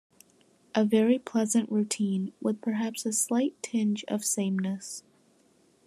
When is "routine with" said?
1.69-2.59